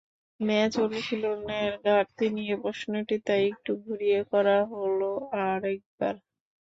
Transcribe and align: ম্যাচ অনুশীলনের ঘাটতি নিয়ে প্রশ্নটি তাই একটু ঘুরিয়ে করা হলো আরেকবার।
ম্যাচ 0.39 0.73
অনুশীলনের 0.79 1.71
ঘাটতি 1.85 2.25
নিয়ে 2.37 2.55
প্রশ্নটি 2.63 3.15
তাই 3.27 3.43
একটু 3.51 3.71
ঘুরিয়ে 3.83 4.19
করা 4.31 4.57
হলো 4.71 5.09
আরেকবার। 5.43 6.15